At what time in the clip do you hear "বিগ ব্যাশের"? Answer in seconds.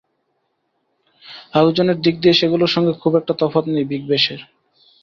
3.91-4.39